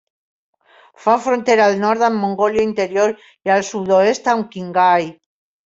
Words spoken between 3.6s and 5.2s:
sud-oest amb Qinghai.